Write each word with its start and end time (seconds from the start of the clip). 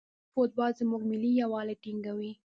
فوټبال 0.33 0.71
زموږ 0.79 1.01
ملي 1.11 1.31
یووالی 1.41 1.75
ټینګوي. 1.83 2.31